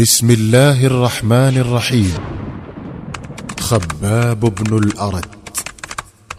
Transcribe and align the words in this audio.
بسم 0.00 0.30
الله 0.30 0.86
الرحمن 0.86 1.58
الرحيم. 1.58 2.14
خباب 3.60 4.40
بن 4.40 4.78
الأرت 4.78 5.28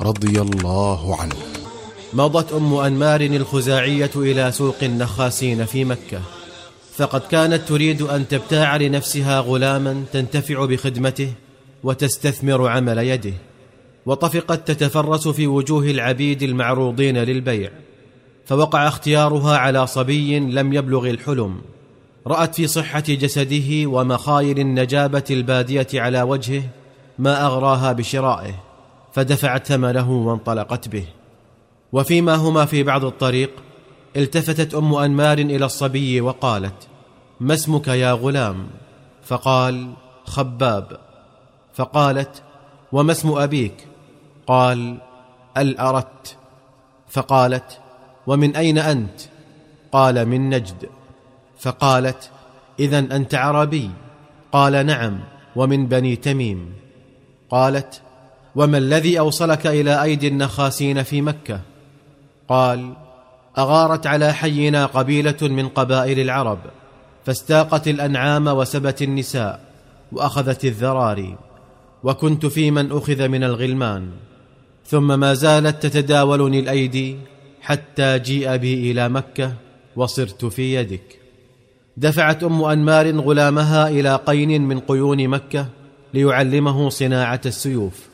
رضي 0.01 0.41
الله 0.41 1.21
عنه. 1.21 1.35
مضت 2.13 2.53
أم 2.53 2.73
أنمار 2.73 3.21
الخزاعية 3.21 4.11
إلى 4.15 4.51
سوق 4.51 4.75
النخاسين 4.83 5.65
في 5.65 5.85
مكة. 5.85 6.21
فقد 6.97 7.21
كانت 7.21 7.67
تريد 7.67 8.01
أن 8.01 8.27
تبتاع 8.27 8.75
لنفسها 8.75 9.39
غلاما 9.39 10.03
تنتفع 10.13 10.65
بخدمته 10.65 11.33
وتستثمر 11.83 12.67
عمل 12.67 12.97
يده. 12.97 13.33
وطفقت 14.05 14.71
تتفرس 14.71 15.27
في 15.27 15.47
وجوه 15.47 15.85
العبيد 15.85 16.43
المعروضين 16.43 17.17
للبيع. 17.17 17.71
فوقع 18.45 18.87
اختيارها 18.87 19.57
على 19.57 19.87
صبي 19.87 20.39
لم 20.39 20.73
يبلغ 20.73 21.09
الحلم. 21.09 21.61
رأت 22.27 22.55
في 22.55 22.67
صحة 22.67 23.03
جسده 23.07 23.87
ومخايل 23.89 24.59
النجابة 24.59 25.23
البادية 25.31 25.87
على 25.93 26.21
وجهه 26.21 26.63
ما 27.19 27.45
أغراها 27.45 27.91
بشرائه 27.91 28.53
فدفعت 29.13 29.67
ثمنه 29.67 30.11
وانطلقت 30.11 30.87
به. 30.87 31.05
وفيما 31.91 32.35
هما 32.35 32.65
في 32.65 32.83
بعض 32.83 33.05
الطريق 33.05 33.51
التفتت 34.15 34.75
أم 34.75 34.93
أنمار 34.93 35.37
إلى 35.37 35.65
الصبي 35.65 36.21
وقالت 36.21 36.87
ما 37.39 37.53
اسمك 37.53 37.87
يا 37.87 38.11
غلام؟ 38.11 38.67
فقال 39.23 39.93
خباب. 40.25 40.99
فقالت 41.73 42.43
وما 42.91 43.11
اسم 43.11 43.31
أبيك؟ 43.31 43.87
قال 44.47 44.97
الارت 45.57 46.37
فقالت 47.09 47.79
ومن 48.27 48.55
أين 48.55 48.77
أنت؟ 48.77 49.21
قال 49.91 50.25
من 50.25 50.49
نجد. 50.49 50.89
فقالت 51.61 52.29
اذا 52.79 52.99
أنت 52.99 53.35
عربي. 53.35 53.89
قال 54.51 54.85
نعم 54.85 55.19
ومن 55.55 55.87
بني 55.87 56.15
تميم. 56.15 56.73
قالت 57.49 58.01
وما 58.55 58.77
الذي 58.77 59.19
أوصلك 59.19 59.67
إلى 59.67 60.03
أيدي 60.03 60.27
النخاسين 60.27 61.03
في 61.03 61.21
مكة؟ 61.21 61.61
قال 62.47 62.93
أغارت 63.57 64.07
على 64.07 64.33
حينا 64.33 64.85
قبيلة 64.85 65.37
من 65.41 65.67
قبائل 65.67 66.19
العرب 66.19 66.59
فاستاقت 67.25 67.87
الأنعام 67.87 68.47
وسبت 68.47 69.01
النساء 69.01 69.59
وأخذت 70.11 70.65
الذراري 70.65 71.37
وكنت 72.03 72.45
في 72.45 72.71
من 72.71 72.91
أخذ 72.91 73.27
من 73.27 73.43
الغلمان 73.43 74.09
ثم 74.85 75.19
ما 75.19 75.33
زالت 75.33 75.85
تتداولني 75.85 76.59
الأيدي 76.59 77.17
حتى 77.61 78.19
جيء 78.19 78.55
بي 78.55 78.91
إلى 78.91 79.09
مكة 79.09 79.53
وصرت 79.95 80.45
في 80.45 80.75
يدك. 80.75 81.20
دفعت 81.97 82.43
أم 82.43 82.63
أنمار 82.63 83.19
غلامها 83.19 83.89
إلى 83.89 84.15
قين 84.15 84.61
من 84.61 84.79
قيون 84.79 85.27
مكة 85.27 85.65
ليعلمه 86.13 86.89
صناعة 86.89 87.41
السيوف. 87.45 88.09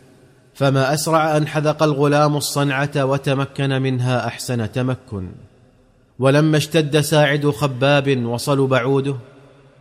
فما 0.53 0.94
أسرع 0.94 1.38
أن 1.38 1.47
حذق 1.47 1.83
الغلام 1.83 2.38
الصنعة 2.38 3.05
وتمكن 3.05 3.81
منها 3.81 4.28
أحسن 4.28 4.72
تمكن. 4.72 5.30
ولما 6.20 6.58
اشتد 6.58 7.00
ساعد 7.00 7.50
خباب 7.50 8.25
وصلب 8.25 8.73
عوده 8.73 9.16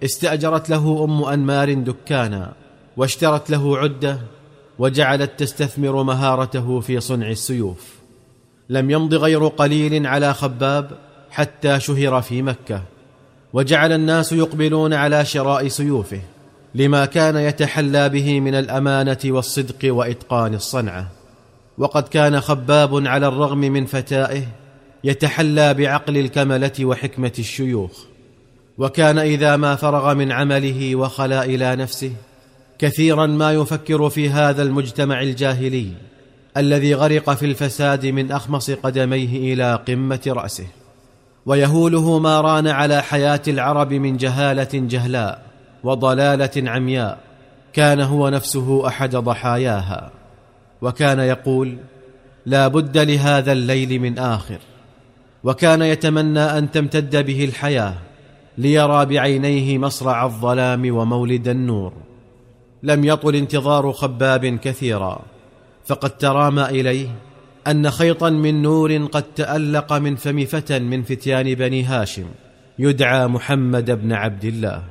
استأجرت 0.05 0.71
له 0.71 1.05
أم 1.05 1.25
أنمار 1.25 1.75
دكانا 1.75 2.53
واشترت 2.97 3.51
له 3.51 3.79
عدة 3.79 4.19
وجعلت 4.79 5.31
تستثمر 5.39 6.03
مهارته 6.03 6.81
في 6.81 7.01
صنع 7.01 7.31
السيوف. 7.31 7.97
لم 8.69 8.91
يمض 8.91 9.15
غير 9.15 9.47
قليل 9.47 10.07
على 10.07 10.35
خباب 10.35 10.91
حتى 11.31 11.81
شهر 11.81 12.23
في 12.23 12.43
مكة. 12.43 12.83
وجعل 13.53 13.93
الناس 13.93 14.33
يقبلون 14.33 14.95
على 14.95 15.25
شراء 15.25 15.69
سيوفه 15.69 16.21
لما 16.75 17.05
كان 17.05 17.37
يتحلى 17.37 18.09
به 18.09 18.41
من 18.41 18.55
الأمانة 18.55 19.19
والصدق 19.25 19.95
وإتقان 19.95 20.55
الصنعة. 20.55 21.09
وقد 21.79 22.09
كان 22.09 22.41
خباب 22.41 23.07
على 23.07 23.29
الرغم 23.29 23.59
من 23.59 23.87
فتائه 23.87 24.43
يتحلى 25.05 25.75
بعقل 25.75 26.19
الكملة 26.19 26.73
وحكمة 26.81 27.33
الشيوخ. 27.39 27.91
وكان 28.79 29.19
إذا 29.19 29.57
ما 29.57 29.77
فرغ 29.77 30.15
من 30.15 30.33
عمله 30.33 30.97
وخلا 30.97 31.45
إلى 31.45 31.77
نفسه 31.77 32.13
كثيرا 32.79 33.27
ما 33.27 33.53
يفكر 33.53 34.11
في 34.11 34.31
هذا 34.31 34.63
المجتمع 34.63 35.23
الجاهلي 35.23 35.93
الذي 36.57 36.95
غرق 36.95 37.35
في 37.35 37.47
الفساد 37.47 38.07
من 38.07 38.33
أخمص 38.33 38.71
قدميه 38.71 39.55
إلى 39.55 39.85
قمة 39.89 40.21
رأسه. 40.27 40.67
ويهوله 41.47 42.19
ما 42.19 42.41
ران 42.41 42.67
على 42.67 43.03
حياة 43.03 43.43
العرب 43.49 43.93
من 43.93 44.17
جهالة 44.17 44.69
جهلاء 44.75 45.43
وضلالة 45.85 46.71
عمياء. 46.71 47.19
كان 47.73 48.01
هو 48.01 48.29
نفسه 48.29 48.87
أحد 48.89 49.17
ضحاياها. 49.17 50.11
وكان 50.83 51.19
يقول 51.19 51.77
لا 52.47 52.69
بد 52.69 52.99
لهذا 52.99 53.53
الليل 53.53 54.01
من 54.01 54.19
آخر. 54.19 54.59
وكان 55.45 55.83
يتمنى 55.83 56.41
أن 56.41 56.71
تمتد 56.71 57.27
به 57.27 57.45
الحياة 57.45 57.95
ليرى 58.59 59.07
بعينيه 59.07 59.79
مصرع 59.79 60.25
الظلام 60.25 60.97
ومولد 60.97 61.49
النور. 61.49 61.93
لم 62.83 63.05
يطل 63.05 63.35
انتظار 63.35 63.93
خباب 63.93 64.47
كثيرا 64.47 65.21
فقد 65.87 66.11
ترامى 66.11 66.65
إليه 66.65 67.09
أن 67.67 67.91
خيطا 67.91 68.31
من 68.31 68.63
نور 68.63 69.07
قد 69.07 69.23
تألق 69.23 69.93
من 69.93 70.17
فم 70.17 70.45
فتى 70.45 70.79
من 70.79 71.03
فتيان 71.03 71.55
بني 71.55 71.85
هاشم 71.85 72.27
يدعى 72.79 73.27
محمد 73.27 73.91
بن 73.91 74.13
عبد 74.13 74.45
الله. 74.45 74.83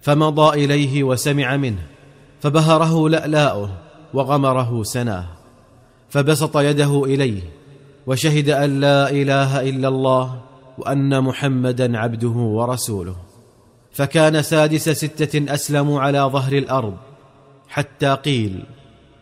فمضى 0.00 0.64
إليه 0.64 1.02
وسمع 1.02 1.56
منه 1.56 1.86
فبهره 2.40 3.08
لألاؤه 3.08 3.70
وغمره 4.14 4.82
سناه. 4.82 5.26
فبسط 6.08 6.56
يده 6.56 7.04
إليه 7.04 7.42
وشهد 8.06 8.50
أن 8.50 8.80
لا 8.80 9.10
إله 9.10 9.68
إلا 9.68 9.88
الله 9.88 10.40
وأن 10.78 11.24
محمدا 11.24 11.98
عبده 11.98 12.28
ورسوله. 12.28 13.16
فكان 13.92 14.42
سادس 14.42 14.88
ستة 14.88 15.54
أسلموا 15.54 16.00
على 16.00 16.18
ظهر 16.18 16.52
الأرض 16.52 16.96
حتى 17.68 18.14
قيل 18.14 18.64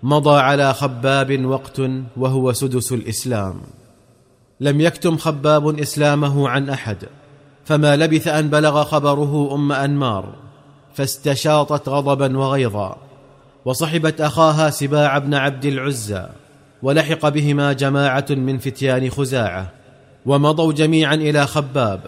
مضى 0.05 0.41
على 0.41 0.75
خباب 0.75 1.45
وقت 1.45 1.81
وهو 2.17 2.53
سدس 2.53 2.93
الإسلام. 2.93 3.61
لم 4.61 4.81
يكتم 4.81 5.17
خباب 5.17 5.79
إسلامه 5.79 6.49
عن 6.49 6.69
أحد 6.69 6.97
فما 7.65 7.97
لبث 7.97 8.29
أن 8.29 8.51
بلغ 8.51 8.85
خبره 8.85 9.55
أم 9.55 9.73
أنمار 9.73 10.35
فاستشاطت 10.95 11.89
غضبا 11.89 12.39
وغيظا 12.39 12.97
وصحبت 13.65 14.21
أخاها 14.21 14.71
سباع 14.71 15.19
بن 15.19 15.35
عبد 15.35 15.65
العزى 15.65 16.27
ولحق 16.83 17.29
بهما 17.29 17.73
جماعة 17.73 18.27
من 18.31 18.59
فتيان 18.59 19.11
خزاعة 19.11 19.71
ومضوا 20.27 20.73
جميعا 20.73 21.15
إلى 21.15 21.47
خباب 21.47 22.01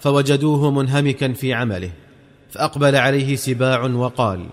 فوجدوه 0.00 0.70
منهمكا 0.70 1.32
في 1.32 1.54
عمله 1.54 1.90
فأقبل 2.50 2.96
عليه 2.96 3.36
سباع 3.36 3.82
وقال 3.82 4.46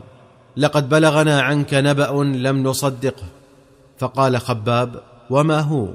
لقد 0.57 0.89
بلغنا 0.89 1.41
عنك 1.41 1.73
نبأ 1.73 2.23
لم 2.23 2.63
نصدقه 2.63 3.23
فقال 3.97 4.37
خباب 4.37 5.03
وما 5.29 5.59
هو؟ 5.59 5.87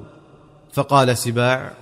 فقال 0.73 1.19
سباع 1.19 1.73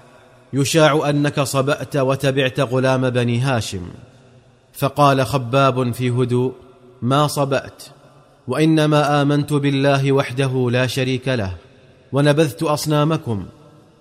يشاع 0.53 1.11
أنك 1.11 1.41
صبأت 1.41 1.97
وتبعت 1.97 2.61
غلام 2.61 3.11
بني 3.11 3.41
هاشم. 3.41 3.89
فقال 4.73 5.27
خباب 5.27 5.93
في 5.93 6.11
هدوء 6.11 6.53
ما 7.03 7.27
صبأت 7.27 7.83
وإنما 8.49 9.23
آمنت 9.23 9.53
بالله 9.53 10.13
وحده 10.13 10.69
لا 10.71 10.87
شريك 10.87 11.29
له 11.29 11.53
ونبذت 12.13 12.63
أصنامكم 12.63 13.47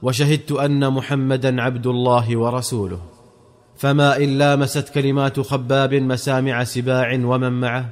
وشهدت 0.01 0.51
أن 0.51 0.93
محمدا 0.93 1.61
عبد 1.61 1.87
الله 1.87 2.37
ورسوله. 2.37 3.01
فما 3.77 4.17
ان 4.17 4.37
لامست 4.37 4.89
كلمات 4.89 5.39
خباب 5.39 5.93
مسامع 5.93 6.63
سباع 6.63 7.19
ومن 7.23 7.51
معه. 7.51 7.89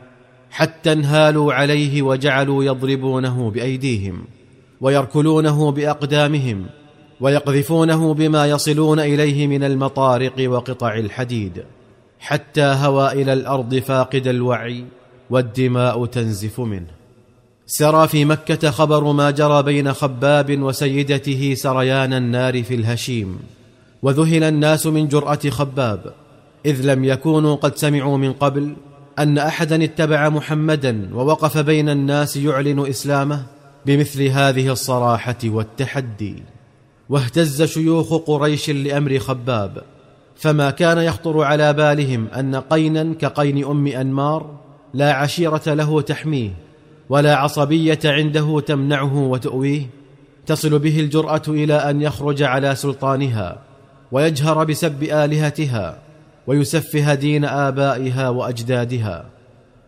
حتى 0.53 0.91
انهالوا 0.91 1.53
عليه 1.53 2.01
وجعلوا 2.01 2.63
يضربونه 2.63 3.51
بأيديهم 3.51 4.25
ويركلونه 4.81 5.71
بأقدامهم 5.71 6.65
ويقذفونه 7.21 8.13
بما 8.13 8.47
يصلون 8.47 9.00
إليه 9.00 9.47
من 9.47 9.63
المطارق 9.63 10.33
وقطع 10.50 10.95
الحديد 10.95 11.63
حتى 12.19 12.61
هوى 12.61 13.11
إلى 13.11 13.33
الأرض 13.33 13.75
فاقد 13.75 14.27
الوعي 14.27 14.85
والدماء 15.29 16.05
تنزف 16.05 16.59
منه. 16.59 16.88
سرى 17.65 18.07
في 18.07 18.25
مكة 18.25 18.71
خبر 18.71 19.11
ما 19.11 19.31
جرى 19.31 19.63
بين 19.63 19.94
خباب 19.94 20.61
وسيدته 20.61 21.53
سريان 21.53 22.13
النار 22.13 22.63
في 22.63 22.75
الهشيم 22.75 23.39
وذهل 24.01 24.44
الناس 24.44 24.88
من 24.88 25.07
جرأة 25.07 25.49
خباب 25.49 26.13
إذ 26.65 26.94
لم 26.94 27.03
يكونوا 27.03 27.56
قد 27.56 27.77
سمعوا 27.77 28.17
من 28.17 28.33
قبل 28.33 28.75
أن 29.19 29.38
احدا 29.38 29.83
اتبع 29.83 30.30
محمدا 30.30 31.10
ووقف 31.13 31.57
بين 31.57 31.89
الناس 31.89 32.38
يعلن 32.38 32.88
إسلامه 32.88 33.44
بمثل 33.86 34.24
هذه 34.24 34.71
الصراحة 34.71 35.38
والتحدي. 35.45 36.44
واهتز 37.10 37.63
شيوخ 37.63 38.13
قريش 38.13 38.69
لأمر 38.69 39.19
خباب 39.19 39.83
فما 40.36 40.71
كان 40.71 40.98
يخطر 40.98 41.42
على 41.42 41.74
بالهم 41.74 42.27
أن 42.27 42.56
قينا 42.56 43.13
كقين 43.13 43.65
أم 43.65 43.88
أنمار 43.88 44.60
لا 44.94 45.13
عشيرة 45.13 45.62
له 45.68 46.01
تحميه 46.01 46.50
ولا 47.09 47.36
عصبية 47.36 48.00
عنده 48.06 48.59
تمنعه 48.59 49.18
وتؤويه. 49.18 49.86
تصل 50.45 50.80
به 50.80 51.00
الجرأة 51.00 51.42
إلى 51.48 51.74
أن 51.74 52.01
يخرج 52.01 52.44
على 52.44 52.75
سلطانها 52.75 53.59
ويجهر 54.12 54.63
بسب 54.63 55.04
آلهتها. 55.04 55.98
ويسفه 56.48 57.13
دين 57.13 57.45
آبائها 57.45 58.30
وأجدادها 58.30 59.25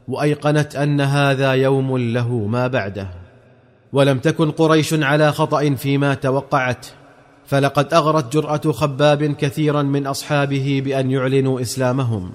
وأيقنت 0.07 0.75
أن 0.75 1.01
هذا 1.01 1.51
يوم 1.51 1.97
له 1.97 2.33
ما 2.33 2.67
بعده. 2.67 3.09
ولم 3.93 4.19
تكن 4.19 4.51
قريش 4.51 4.93
على 4.93 5.31
خطأ 5.31 5.75
فيما 5.75 6.13
توقعته 6.13 6.89
فلقد 7.45 7.93
أغرت 7.93 8.33
جرأة 8.33 8.71
خباب 8.71 9.23
كثيرا 9.23 9.81
من 9.81 10.07
أصحابه 10.07 10.81
بأن 10.85 11.11
يعلنوا 11.11 11.61
إسلامهم 11.61 12.31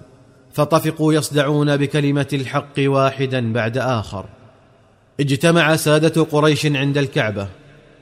فطفقوا 0.52 1.12
يصدعون 1.12 1.76
بكلمة 1.76 2.26
الحق 2.32 2.74
واحدا 2.78 3.52
بعد 3.52 3.78
آخر. 3.78 4.24
اجتمع 5.20 5.76
سادة 5.76 6.22
قريش 6.22 6.66
عند 6.66 6.98
الكعبة 6.98 7.48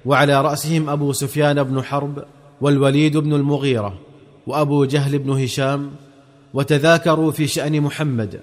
وعلى 0.07 0.43
رأسهم 0.43 0.91
أبو 0.91 1.13
سفيان 1.13 1.63
بن 1.63 1.83
حرب 1.83 2.25
والوليد 2.61 3.17
بن 3.17 3.33
المغيرة 3.33 3.95
وأبو 4.47 4.85
جهل 4.85 5.19
بن 5.19 5.31
هشام 5.31 5.91
وتذاكروا 6.55 7.31
في 7.31 7.47
شأن 7.47 7.81
محمد 7.81 8.41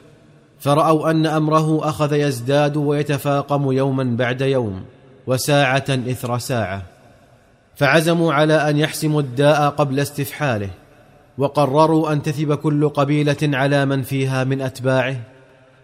فرأوا 0.59 1.11
أن 1.11 1.25
أمره 1.25 1.89
أخذ 1.89 2.13
يزداد 2.13 2.77
ويتفاقم 2.77 3.71
يوما 3.71 4.03
بعد 4.03 4.41
يوم 4.41 4.83
وساعة 5.27 5.85
إثر 5.89 6.37
ساعة. 6.37 6.81
فعزموا 7.75 8.33
على 8.33 8.69
أن 8.69 8.77
يحسموا 8.77 9.21
الداء 9.21 9.69
قبل 9.69 9.99
استفحاله 9.99 10.69
وقرروا 11.37 12.13
أن 12.13 12.21
تثب 12.21 12.53
كل 12.53 12.89
قبيلة 12.89 13.37
على 13.43 13.85
من 13.85 14.01
فيها 14.01 14.43
من 14.43 14.61
أتباعه 14.61 15.21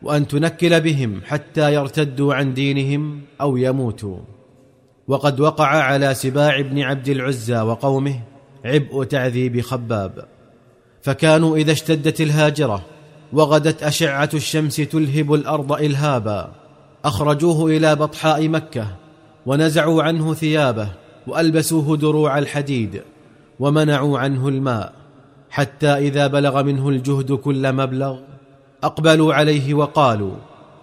وأن 0.02 0.28
تنكل 0.28 0.82
بهم 0.82 1.22
حتى 1.26 1.74
يرتدوا 1.74 2.34
عن 2.34 2.54
دينهم 2.54 3.22
أو 3.42 3.58
يموتوا. 3.58 4.18
وقد 5.08 5.40
وقع 5.40 5.68
على 5.68 6.14
سباع 6.14 6.62
بن 6.62 6.80
عبد 6.80 7.10
العزى 7.10 7.62
وقومه 7.62 8.20
عبء 8.66 9.04
تعذيب 9.04 9.62
خباب. 9.62 10.26
فكانوا 11.02 11.58
إذا 11.58 11.72
اشتدت 11.72 12.22
الهاجرة 12.22 12.82
وغدت 13.34 13.84
أشعة 13.84 14.30
الشمس 14.34 14.76
تلهب 14.76 15.34
الأرض 15.34 15.72
إلهابا 15.72 16.52
أخرجوه 17.06 17.72
إلى 17.78 17.96
بطحاء 17.96 18.48
مكة 18.48 18.88
ونزعوا 19.46 20.04
عنه 20.04 20.34
ثيابه 20.34 20.88
وألبسوه 21.28 21.98
دروع 21.98 22.38
الحديد 22.38 23.02
ومنعوا 23.60 24.20
عنه 24.20 24.48
الماء 24.48 24.94
حتى 25.50 25.88
إذا 25.88 26.28
بلغ 26.28 26.64
منه 26.64 26.90
الجهد 26.90 27.34
كل 27.34 27.74
مبلغ 27.74 28.20
أقبلوا 28.84 29.34
عليه 29.34 29.74
وقالوا 29.74 30.34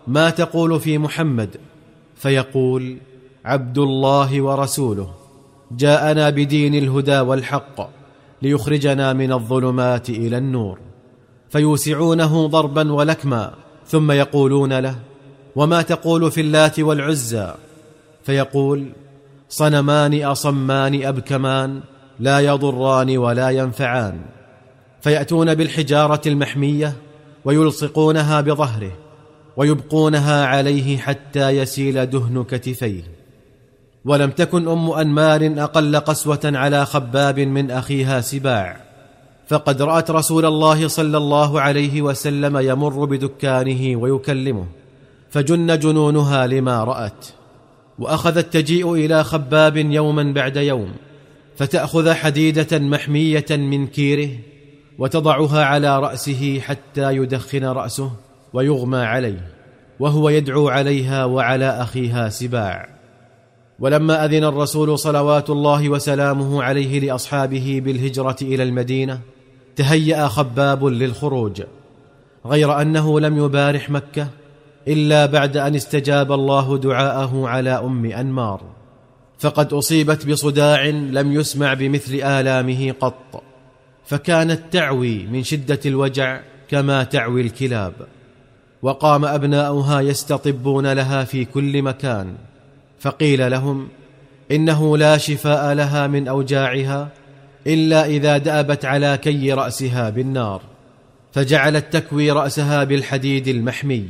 ما 0.07 0.31
تقول 0.31 0.81
في 0.81 0.99
محمد؟ 0.99 1.57
فيقول 2.17 2.97
عبد 3.45 3.79
الله 3.79 4.43
ورسوله 4.43 5.11
جاءنا 5.71 6.31
بدين 6.31 6.75
الهدى 6.75 7.21
والحق. 7.21 7.98
ليخرجنا 8.43 9.13
من 9.13 9.33
الظلمات 9.33 10.11
إلى 10.11 10.39
النور. 10.39 10.79
فيوسعونه 11.51 12.47
ضربا 12.47 12.93
ولكما 12.93 13.55
ثم 13.87 14.11
يقولون 14.13 14.79
له 14.79 14.99
وما 15.57 15.83
تقول 15.83 16.31
في 16.31 16.41
اللات 16.41 16.81
والعزى؟ 16.81 17.55
فيقول 18.25 18.87
صنمان 19.49 20.23
أصمان 20.23 21.05
أبكمان 21.05 21.81
لا 22.21 22.41
يضران 22.41 23.19
ولا 23.19 23.51
ينفعان. 23.51 24.21
فيأتون 25.01 25.55
بالحجارة 25.55 26.21
المحمية 26.27 26.97
ويلصقونها 27.45 28.41
بظهره 28.41 28.93
ويبقونها 29.57 30.47
عليه 30.47 30.99
حتى 30.99 31.51
يسيل 31.51 32.07
دهن 32.07 32.45
كتفيه. 32.45 33.18
ولم 34.05 34.31
تكن 34.31 34.69
أم 34.69 34.91
أنمار 34.91 35.55
أقل 35.59 35.97
قسوة 35.97 36.41
على 36.45 36.87
خباب 36.87 37.41
من 37.41 37.71
أخيها 37.71 38.21
سباع. 38.21 38.77
فقد 39.49 39.83
رأت 39.83 40.11
رسول 40.11 40.45
الله 40.47 40.89
صلى 40.89 41.17
الله 41.17 41.61
عليه 41.61 42.03
وسلم 42.03 42.59
يمر 42.59 43.05
بدكانه 43.05 43.97
ويكلمه 43.97 44.67
فجن 45.31 45.79
جنونها 45.79 46.47
لما 46.47 46.85
رأت. 46.85 47.27
واخذت 47.99 48.53
تجيء 48.53 48.95
إلى 48.95 49.25
خباب 49.25 49.77
يوما 49.77 50.33
بعد 50.33 50.57
يوم 50.57 50.93
فتأخذ 51.57 52.13
حديدة 52.13 52.79
محمية 52.79 53.47
من 53.51 53.87
كيره 53.87 54.31
وتضعها 54.99 55.65
على 55.65 55.99
رأسه 55.99 56.61
حتى 56.61 57.17
يدخن 57.17 57.65
رأسه 57.65 58.11
ويغمى 58.53 58.99
عليه 58.99 59.47
وهو 60.01 60.29
يدعو 60.29 60.69
عليها 60.69 61.25
وعلى 61.25 61.69
أخيها 61.83 62.29
سباع. 62.29 62.98
ولما 63.81 64.25
أذن 64.25 64.45
الرسول 64.45 64.99
صلوات 64.99 65.51
الله 65.51 65.89
وسلامه 65.89 66.63
عليه 66.63 67.01
لأصحابه 67.01 67.83
بالهجرة 67.85 68.37
إلى 68.43 68.63
المدينة 68.63 69.21
تهيأ 69.77 70.29
خباب 70.29 70.85
للخروج 70.85 71.63
غير 72.47 72.81
أنه 72.81 73.21
لم 73.21 73.39
يبارح 73.39 73.91
مكة 73.91 74.29
إلا 74.89 75.27
بعد 75.27 75.57
أن 75.57 75.75
استجاب 75.75 76.33
الله 76.33 76.79
دعاءه 76.79 77.49
على 77.49 77.71
أم 77.71 78.05
أنمار. 78.05 78.61
فقد 79.39 79.73
أصيبت 79.73 80.27
بصداع 80.27 80.87
لم 80.87 81.33
يسمع 81.33 81.75
بمثل 81.75 82.15
آلامه 82.15 82.95
قط 83.01 83.43
فكانت 84.05 84.61
تعوي 84.73 85.27
من 85.27 85.43
شدة 85.43 85.81
الوجع 85.87 86.41
كما 86.69 87.05
تعوي 87.05 87.41
الكلاب 87.41 87.93
وقام 88.83 89.25
أبناؤها 89.25 90.01
يستطبون 90.01 90.93
لها 90.93 91.25
في 91.25 91.45
كل 91.45 91.83
مكان. 91.83 92.35
فقيل 93.01 93.51
لهم 93.51 93.89
إنه 94.51 94.97
لا 94.97 95.19
شفاء 95.19 95.75
لها 95.75 96.07
من 96.07 96.29
أوجاعها 96.29 97.09
إلا 97.67 98.07
إذا 98.07 98.39
دأبت 98.39 98.85
على 98.85 99.19
كي 99.23 99.53
رأسها 99.53 100.11
بالنار 100.11 100.63
فجعلت 101.33 101.97
تكوي 101.97 102.31
رأسها 102.31 102.85
بالحديد 102.85 103.49
المحمي 103.49 104.09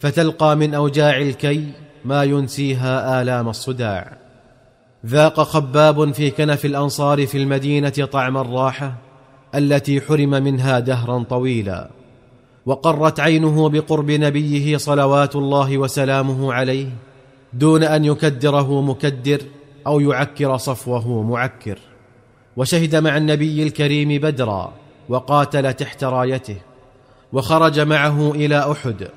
فتلقى 0.00 0.56
من 0.56 0.74
أوجاع 0.74 1.16
الكي 1.16 1.64
ما 2.04 2.24
ينسيها 2.24 3.22
آلام 3.22 3.48
الصداع. 3.48 4.16
ذاق 5.06 5.40
خباب 5.40 6.14
في 6.14 6.30
كنف 6.30 6.64
الأنصار 6.64 7.26
في 7.26 7.38
المدينة 7.38 7.88
طعم 7.88 8.36
الراحة 8.36 8.94
التي 9.54 10.00
حرم 10.00 10.30
منها 10.30 10.78
دهرا 10.78 11.22
طويلا 11.22 11.90
وقرت 12.66 13.20
عينه 13.20 13.68
بقرب 13.68 14.10
نبيه 14.10 14.76
صلوات 14.76 15.36
الله 15.36 15.78
وسلامه 15.78 16.52
عليه 16.52 16.88
دون 17.58 17.82
أن 17.82 18.04
يكدره 18.04 18.80
مكدر 18.80 19.40
أو 19.86 20.00
يعكر 20.00 20.56
صفوه 20.56 21.22
معكر. 21.22 21.78
وشهد 22.56 22.96
مع 22.96 23.16
النبي 23.16 23.62
الكريم 23.62 24.08
بدرا 24.08 24.72
وقاتل 25.08 25.72
تحت 25.72 26.04
رايته 26.04 26.56
وخرج 27.32 27.80
معه 27.80 28.30
إلى 28.30 28.72
أحد 28.72 29.08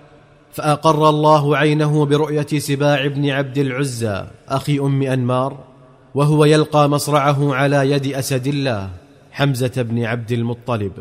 فأقر 0.52 1.10
الله 1.10 1.58
عينه 1.58 2.06
برؤية 2.06 2.48
سباع 2.58 3.08
بن 3.08 3.30
عبد 3.30 3.58
العزى 3.58 4.26
أخي 4.50 4.80
أم 4.80 5.04
أنمار 5.04 5.58
وهو 6.16 6.46
يلقى 6.46 6.90
مصرعه 6.90 7.56
على 7.56 7.92
يد 7.92 8.08
أسد 8.08 8.48
الله 8.48 8.90
حمزة 9.32 9.72
بن 9.78 10.04
عبد 10.04 10.32
المطلب. 10.32 10.92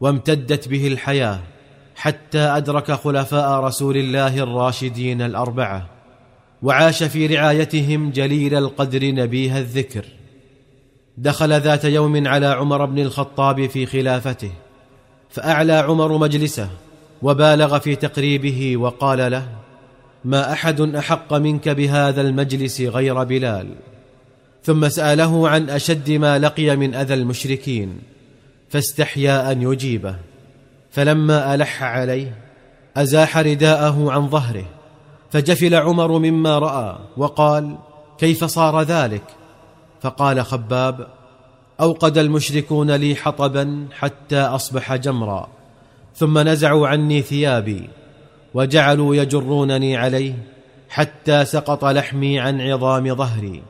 وامتدت 0.00 0.68
به 0.68 0.86
الحياة 0.86 1.38
حتى 1.96 2.38
أدرك 2.38 2.92
خلفاء 2.92 3.60
رسول 3.60 3.96
الله 3.96 4.38
الراشدين 4.38 5.22
الأربعة. 5.22 5.99
وعاش 6.62 7.02
في 7.02 7.26
رعايتهم 7.26 8.10
جليل 8.10 8.54
القدر 8.54 9.10
نبيه 9.10 9.58
الذكر. 9.58 10.04
دخل 11.18 11.60
ذات 11.60 11.84
يوم 11.84 12.28
على 12.28 12.46
عمر 12.46 12.84
بن 12.84 12.98
الخطاب 12.98 13.66
في 13.66 13.86
خلافته 13.86 14.50
فأعلى 15.30 15.72
عمر 15.72 16.18
مجلسه 16.18 16.68
وبالغ 17.22 17.78
في 17.78 17.96
تقريبه 17.96 18.76
وقال 18.76 19.30
له 19.30 19.48
ما 20.24 20.52
أحد 20.52 20.80
أحق 20.80 21.34
منك 21.34 21.68
بهذا 21.68 22.20
المجلس 22.20 22.80
غير 22.80 23.24
بلال. 23.24 23.74
ثم 24.64 24.88
سأله 24.88 25.48
عن 25.48 25.70
أشد 25.70 26.10
ما 26.10 26.38
لقي 26.38 26.76
من 26.76 26.94
أذى 26.94 27.14
المشركين 27.14 27.98
فاستحيا 28.68 29.52
أن 29.52 29.62
يجيبه 29.62 30.16
فلما 30.90 31.54
ألح 31.54 31.82
عليه 31.82 32.34
أزاح 32.96 33.38
رداءه 33.38 34.10
عن 34.12 34.28
ظهره. 34.28 34.64
فجفل 35.30 35.74
عمر 35.74 36.18
مما 36.18 36.58
رأى 36.58 36.96
وقال 37.16 37.76
كيف 38.18 38.44
صار 38.44 38.82
ذلك؟ 38.82 39.22
فقال 40.00 40.44
خباب 40.44 41.06
أوقد 41.80 42.18
المشركون 42.18 42.90
لي 42.90 43.14
حطبا 43.14 43.86
حتى 43.92 44.40
أصبح 44.40 44.96
جمرا 44.96 45.48
ثم 46.16 46.38
نزعوا 46.38 46.88
عني 46.88 47.22
ثيابي 47.22 47.88
وجعلوا 48.54 49.16
يجرونني 49.16 49.96
عليه 49.96 50.34
حتى 50.88 51.44
سقط 51.44 51.84
لحمي 51.84 52.40
عن 52.40 52.60
عظام 52.60 53.14
ظهري 53.14 53.62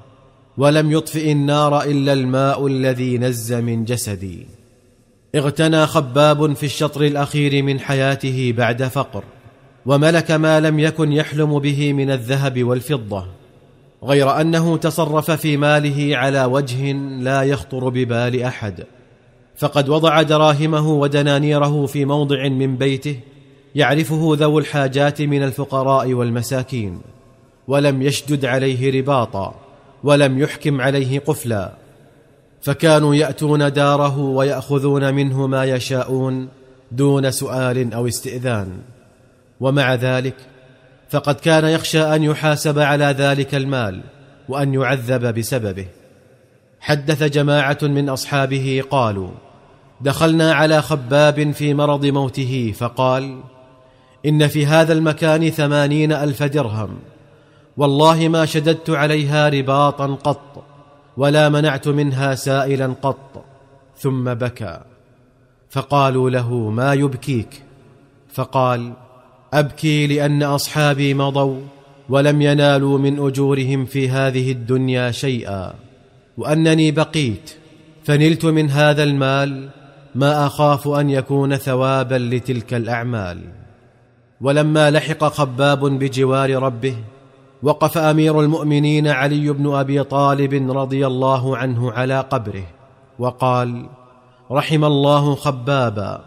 ولم 0.58 0.92
يطفئ 0.92 1.32
النار 1.32 1.82
إلا 1.82 2.12
الماء 2.12 2.66
الذي 2.66 3.18
نز 3.18 3.52
من 3.52 3.84
جسدي. 3.84 4.46
اغتنى 5.34 5.86
خباب 5.86 6.52
في 6.52 6.66
الشطر 6.66 7.02
الأخير 7.02 7.62
من 7.62 7.80
حياته 7.80 8.54
بعد 8.56 8.82
فقر. 8.82 9.24
وملك 9.86 10.30
ما 10.30 10.60
لم 10.60 10.78
يكن 10.78 11.12
يحلم 11.12 11.58
به 11.58 11.92
من 11.92 12.10
الذهب 12.10 12.64
والفضة 12.64 13.26
غير 14.04 14.40
أنه 14.40 14.76
تصرف 14.76 15.30
في 15.30 15.56
ماله 15.56 16.16
على 16.16 16.44
وجه 16.44 16.92
لا 16.92 17.42
يخطر 17.42 17.88
ببال 17.88 18.42
أحد. 18.42 18.84
فقد 19.56 19.88
وضع 19.88 20.22
دراهمه 20.22 20.88
ودنانيره 20.88 21.86
في 21.86 22.04
موضع 22.04 22.48
من 22.48 22.76
بيته 22.76 23.20
يعرفه 23.74 24.36
ذو 24.38 24.58
الحاجات 24.58 25.22
من 25.22 25.42
الفقراء 25.42 26.12
والمساكين 26.12 27.00
ولم 27.68 28.02
يشدد 28.02 28.44
عليه 28.44 29.00
رباطا 29.00 29.54
ولم 30.04 30.38
يحكم 30.38 30.80
عليه 30.80 31.18
قفلا. 31.18 31.72
فكانوا 32.60 33.14
يأتون 33.14 33.72
داره 33.72 34.18
ويأخذون 34.18 35.14
منه 35.14 35.46
ما 35.46 35.64
يشاءون 35.64 36.48
دون 36.92 37.30
سؤال 37.30 37.94
أو 37.94 38.06
استئذان. 38.06 38.78
ومع 39.60 39.94
ذلك 39.94 40.34
فقد 41.10 41.34
كان 41.34 41.64
يخشى 41.64 42.02
أن 42.02 42.22
يحاسب 42.22 42.78
على 42.78 43.04
ذلك 43.04 43.54
المال 43.54 44.00
وأن 44.48 44.74
يعذب 44.74 45.38
بسببه. 45.38 45.86
حدث 46.80 47.22
جماعة 47.22 47.78
من 47.82 48.08
أصحابه 48.08 48.84
قالوا 48.90 49.30
دخلنا 50.00 50.54
على 50.54 50.82
خباب 50.82 51.50
في 51.52 51.74
مرض 51.74 52.06
موته 52.06 52.74
فقال 52.78 53.40
إن 54.26 54.48
في 54.48 54.66
هذا 54.66 54.92
المكان 54.92 55.50
ثمانين 55.50 56.12
ألف 56.12 56.42
درهم. 56.42 56.98
والله 57.76 58.28
ما 58.28 58.44
شددت 58.44 58.90
عليها 58.90 59.48
رباطا 59.48 60.06
قط 60.06 60.64
ولا 61.16 61.48
منعت 61.48 61.88
منها 61.88 62.34
سائلا 62.34 62.94
قط. 63.02 63.44
ثم 63.98 64.34
بكى. 64.34 64.80
فقالوا 65.70 66.30
له 66.30 66.54
ما 66.54 66.94
يبكيك؟ 66.94 67.62
فقال 68.32 68.92
أبكي 69.54 70.06
لأن 70.06 70.42
أصحابي 70.42 71.14
مضوا 71.14 71.60
ولم 72.08 72.42
ينالوا 72.42 72.98
من 72.98 73.26
أجورهم 73.26 73.84
في 73.84 74.08
هذه 74.08 74.52
الدنيا 74.52 75.10
شيئا 75.10 75.72
وأنني 76.36 76.90
بقيت 76.90 77.50
فنلت 78.04 78.44
من 78.44 78.70
هذا 78.70 79.02
المال 79.02 79.68
ما 80.14 80.46
أخاف 80.46 80.88
أن 80.88 81.10
يكون 81.10 81.56
ثوابا 81.56 82.14
لتلك 82.14 82.74
الأعمال. 82.74 83.40
ولما 84.40 84.90
لحق 84.90 85.24
خباب 85.24 85.84
بجوار 85.84 86.62
ربه 86.62 86.96
وقف 87.62 87.98
أمير 87.98 88.40
المؤمنين 88.40 89.08
علي 89.08 89.50
بن 89.52 89.74
أبي 89.74 90.02
طالب 90.02 90.76
رضي 90.76 91.06
الله 91.06 91.56
عنه 91.56 91.92
على 91.92 92.20
قبره 92.20 92.66
وقال 93.18 93.86
رحم 94.50 94.84
الله 94.84 95.34
خبابا 95.34 96.24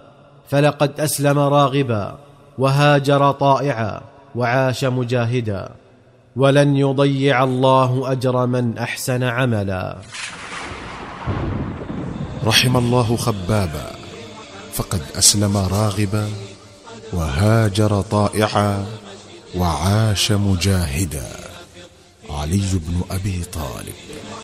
فلقد 0.48 1.00
أسلم 1.00 1.40
راغبا 1.40 2.16
وهاجر 2.58 3.32
طائعا 3.32 4.02
وعاش 4.36 4.86
مجاهدا 4.86 5.70
ولن 6.36 6.76
يضيع 6.76 7.44
الله 7.44 8.12
أجر 8.12 8.46
من 8.46 8.78
أحسن 8.78 9.24
عملا. 9.24 9.98
رحم 12.46 12.78
الله 12.78 13.16
خبابا 13.18 13.92
فقد 14.74 15.02
أسلم 15.18 15.58
راغبا 15.58 16.30
وهاجر 17.14 18.02
طائعا 18.02 18.86
وعاش 19.56 20.32
مجاهدا. 20.32 21.28
علي 22.30 22.62
بن 22.74 23.02
أبي 23.12 23.44
طالب. 23.44 23.94